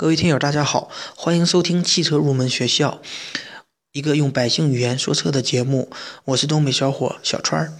[0.00, 3.02] 各位听友，大家好，欢迎收听汽车入门学校，
[3.92, 5.90] 一个用百姓语言说车的节目。
[6.24, 7.74] 我是东北小伙小川儿。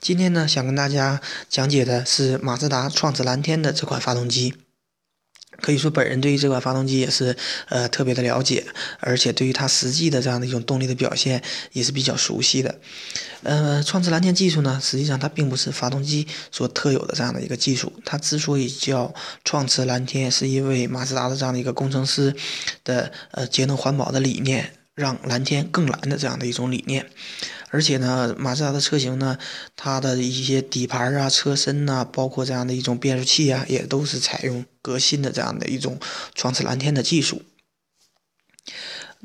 [0.00, 1.20] 今天呢，想跟大家
[1.50, 4.54] 讲解的是马自达创驰蓝天的这款发动机。
[5.66, 7.36] 可以说，本人对于这款发动机也是
[7.68, 8.64] 呃特别的了解，
[9.00, 11.42] 而且对于它实际的这样的一种动力的表现
[11.72, 12.78] 也是比较熟悉的。
[13.42, 17.92] 呃，创驰蓝天技术呢，实际上它并不是发动机所特有的这样的一个技术。
[18.04, 19.12] 它之所以叫
[19.44, 22.32] 创驰蓝天，是因为马自达的这样的一个工程师
[22.84, 24.70] 的呃节能环保的理念。
[24.96, 27.04] 让蓝天更蓝的这样的一种理念，
[27.70, 29.38] 而且呢，马自达的车型呢，
[29.74, 35.98] 它的一些底盘啊、车身呐，包括这样的一种变速器啊，也都是采用革新的这样的一种
[36.34, 37.42] 创驰蓝天的技术。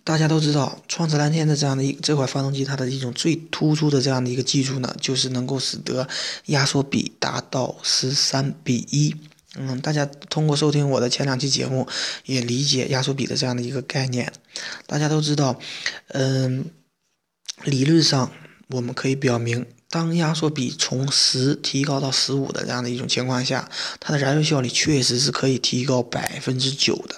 [0.04, 6.08] 大家都知道，创驰蓝天的这样的一这款发动机，它的一种最突出的这样的一个技术呢，就是能够使得
[6.48, 9.16] 压缩比达到十三比一。
[9.56, 11.88] 嗯，大家通过收听我的前两期节目，
[12.26, 14.32] 也理解压缩比的这样的一个概念。
[14.88, 15.60] 大家都知道，
[16.08, 16.66] 嗯，
[17.64, 18.32] 理论上
[18.68, 27.16] 我们可以表明，当压缩比从十提高到十五的这样的一种情况下，它的燃油效率确实是可以提高百分之九的。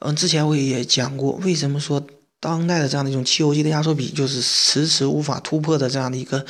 [0.00, 2.06] 嗯，之前我也讲过，为什么说
[2.38, 6.46] 当代的这样的一种汽油机的压缩比就是迟迟无法突破的这样的一个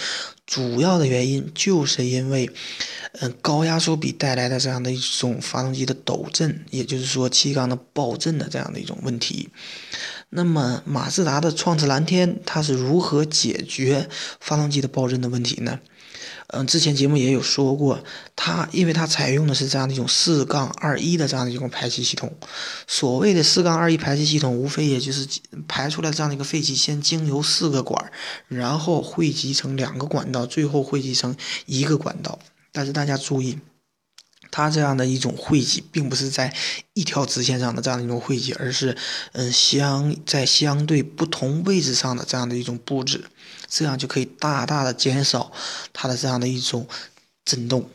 [0.47, 2.51] 主要的原因，就是因为。
[3.15, 9.49] 嗯，高压缩比带来的这样的一种发动机的抖震，也就是说气缸的爆震的这样的一种问题。
[10.31, 14.09] 那么马自达的创驰蓝天，它是如何解决
[14.41, 15.81] 发动机的爆震的问题呢？
[16.53, 18.03] 嗯，之前节目也有说过，
[18.35, 22.33] 它因为它采用的是这样的一种四杠二一的这样的一种排气系统。
[22.87, 25.27] 所谓的四杠二一排气系统，无非也就是
[25.69, 28.13] 排出来这样的一个废气，先经由四个管，
[28.49, 31.37] 然后汇集成两个管道，最后汇集成
[31.67, 32.39] 一个管道。
[32.73, 33.59] 但是大家注意，
[34.51, 36.55] 它这样的一种汇集，并不是在
[36.95, 38.97] 一条直线上的这样的一种汇集，而是
[39.33, 43.25] 嗯相在相对不同位置上的这样的一种布置，
[43.69, 45.53] 这样就可以大大的减少
[45.93, 46.87] 它的这样的一种
[47.45, 47.89] 震动。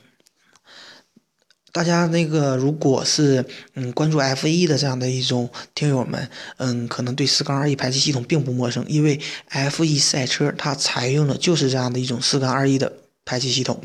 [1.71, 12.93] 大家那个如果是嗯关注 F 一的这样的一种听友们，嗯可能对四缸二一排气系统并不陌生，因为 F 一赛车它采用的就是这样的一种四缸二一的
[13.25, 13.83] 排气系统。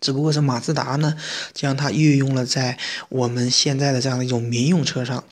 [0.00, 1.16] 只不过是马自达呢，
[1.54, 2.78] 将它运用了在
[3.08, 5.24] 我们现在的这样的一种民用车上。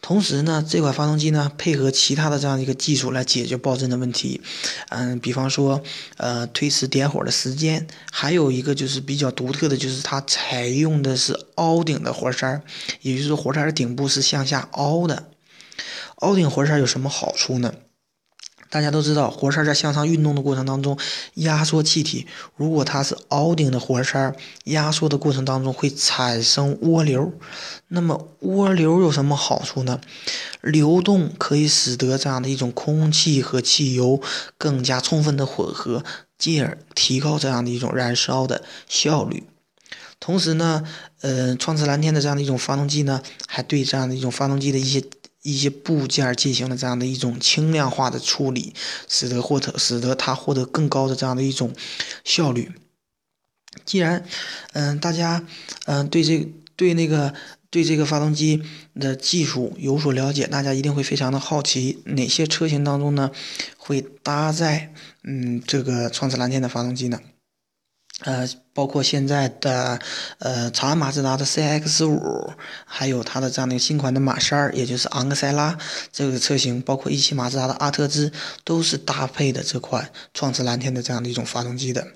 [0.00, 4.40] 同时呢，这款发动机呢，配合其他的这样一个技术来解决爆震的问题。
[4.88, 5.80] 嗯，比方说，
[6.16, 12.62] 呃，推迟点火的时间，还有一个就是比较独特的，就是它采用的是凹顶的活塞，
[13.02, 15.28] 也就是说，活塞的顶部是向下凹的。
[16.16, 17.72] 凹顶活塞有什么好处呢？
[18.72, 20.98] 大家都知道，活塞在向上运动的过程当中，
[21.34, 22.26] 压缩气体。
[22.56, 24.34] 如果它是凹顶的活塞，
[24.64, 27.34] 压缩的过程当中会产生涡流。
[27.88, 30.00] 那么涡流有什么好处呢？
[30.62, 34.22] 流动可以使得这样的一种空气和汽油
[34.56, 36.02] 更加充分的混合，
[36.38, 39.44] 进而提高这样的一种燃烧的效率。
[40.18, 40.82] 同时呢，
[41.20, 45.04] 呃，创驰蓝天的这样的一种发动机呢，还对这样的一种发动机的一些。
[45.42, 48.72] 一些部件进行了这样的一种轻量化的处理，
[49.08, 51.72] 使得获得使得它获得更高的这样的一种
[52.24, 52.72] 效率。
[53.84, 54.24] 既然，
[54.72, 55.44] 嗯，大家，
[55.86, 57.34] 嗯，对这对那个
[57.70, 58.62] 对这个发动机
[58.94, 63.30] 的技术有所了解，大家一定会非常的好奇，哪些车型当中呢
[63.78, 64.92] 会搭载
[65.24, 67.18] 嗯这个创驰蓝天的发动机呢？
[68.24, 69.98] 呃，包括现在的
[70.38, 72.52] 呃长安马自达的 CX 五，
[72.84, 75.76] 还有它的这样的新款的马三儿，也就是昂克赛拉
[76.12, 78.32] 这个车型，包括一汽马自达的阿特兹，
[78.64, 82.06] 都是搭配的这款创驰蓝天的这样的一种发动机的。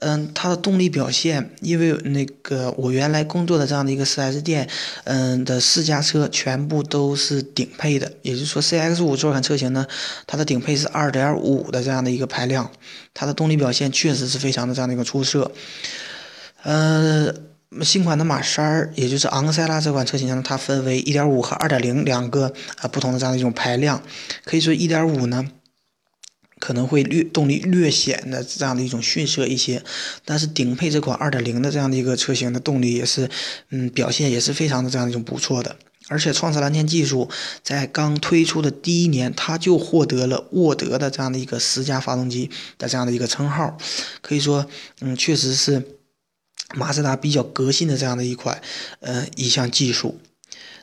[0.00, 4.68] 嗯，它的动力表现，因为那个我原来工作的这样的一个 4S 店，
[5.04, 9.86] 嗯的试驾车全部都是顶配的，也就是说 CX5 这款车型呢，
[10.26, 12.70] 它的顶配是2.5的这样的一个排量，
[13.14, 15.50] 它的动力表现确实是非常的这样的一个出色。
[16.62, 17.32] 呃，
[17.82, 24.02] 新款的马三儿，也就是昂克赛拉这款车型呢，它分为1.5和2.0两个啊不同的这样的一种排量，
[24.44, 25.48] 可以说1.5呢。
[26.66, 29.80] 可能会略动力略显的这样的一种逊色一些，
[30.24, 33.30] 但是顶配这款二点零的这样的一个车型的动力也是，
[33.70, 35.76] 嗯，表现也是非常的这样一种不错的。
[36.08, 37.30] 而且创驰蓝天技术
[37.62, 43.78] 在刚推出的第一年，它就获得了沃德的这样的一个十佳发动机的这样的一个称号，
[44.20, 44.66] 可以说，
[45.02, 45.84] 嗯，确实是
[46.74, 48.60] 马自达比较革新的这样的一款，
[48.98, 50.18] 呃，一项技术。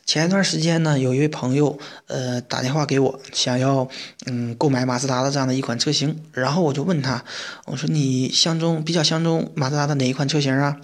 [0.06, 3.88] 前一段时间呢，有一位朋友，呃，打电话给我，想要，
[4.26, 6.22] 嗯，购买马自达的这样的一款车型。
[6.34, 7.24] 然后我就问他，
[7.66, 10.78] 我说你相中比较相中马自达的哪一款车型啊？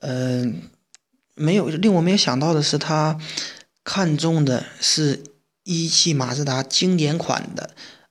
[0.00, 0.62] 嗯，
[1.34, 3.18] 没有令我没有想到的是，他
[3.84, 5.22] 看中的是
[5.64, 7.70] 一汽马自达经典款的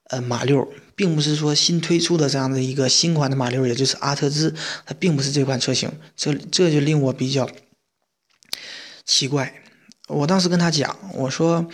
[0.10, 4.54] 呃马六，并不是说新推出的这样的一个新款的马六，也就是阿特兹，
[4.86, 7.50] 它并不是这款车型，这这就令我比较
[9.04, 9.62] 奇怪。
[10.08, 11.68] 我当时跟他讲，我说，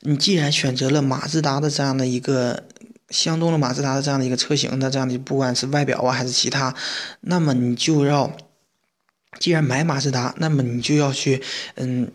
[0.00, 2.64] 你既然选择了马自达的这样的一个
[3.10, 6.74] 相中了马自达的这样的一个车型的这样的，不管是外表啊还是其他，
[7.20, 8.36] 那么你就要。
[9.38, 11.42] 既然买马自达，那么你就要去，
[11.74, 12.10] 嗯，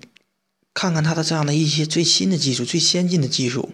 [0.74, 3.70] 看看它的这样的一些最新的技术、最先进的技术。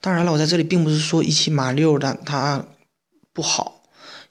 [0.00, 2.66] 当然了，我在这里并不是说一汽马六的它
[3.32, 3.82] 不好，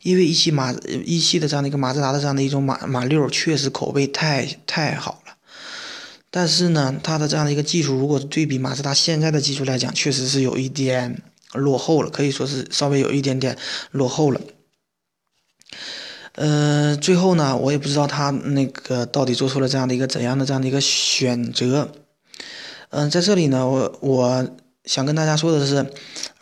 [0.01, 0.73] 因为一汽马
[1.05, 5.30] 一汽的这样的一个马自达的这样的一种马马六确实口碑太太好了。
[6.33, 11.21] 但是呢，它的这样的一个技术，如果对比马自达现在的技术来讲，确实是有一点
[11.53, 13.57] 落后了，可以说是稍微有一点点
[13.91, 14.39] 落后了。
[16.35, 21.91] 嗯，最后呢，我也不知道他那个到底做出了这样的一个怎样的这样的一个选择。
[22.89, 24.47] 嗯，在这里呢，我我
[24.85, 25.85] 想跟大家说的是。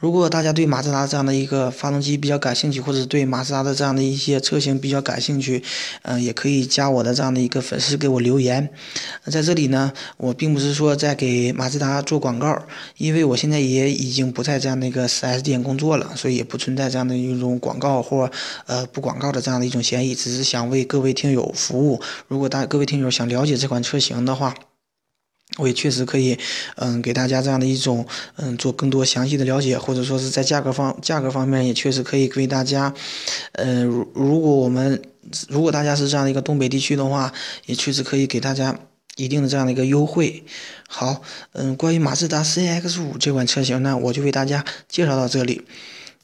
[0.01, 5.62] 如果大家对马自达这样的一个发动机比较感兴趣，或者对马自达的这样的一些车型比较感兴趣，
[6.03, 8.69] 嗯，也可以加我的这样的一个粉丝给我留言。
[9.25, 12.63] 在这里呢，我并不是说在给马自达做广告，
[12.95, 18.31] 因为我现在也已经不在这样的一个 4S 店工作了，所以也不存在这样的一种广告或
[18.68, 22.00] 呃不广告的这样的一种嫌疑，只是想为各位听友服务。
[22.30, 24.56] 如果大各位听友想了解这款车型的话，
[25.59, 26.38] 我也确实可以，
[26.77, 28.06] 嗯，给大家这样的一种，
[28.38, 32.94] 嗯，做更多详细的了解，或者说是在价格方价格方面也确实可以为大家，
[33.53, 35.01] 嗯，如如果我们
[35.50, 37.31] 如果大家是这样的一个东北地区的话，
[37.65, 38.79] 也确实可以给大家
[39.17, 40.44] 一定的这样的一个优惠。
[40.88, 41.21] 好，
[41.51, 45.63] 嗯，关于马自达 CX 五这款车型呢，我就为大家介绍到这里。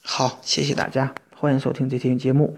[0.01, 2.55] 好，谢谢大家，欢迎收听这期节目。